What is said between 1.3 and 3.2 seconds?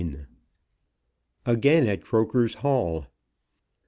AGAIN AT CROKER'S HALL.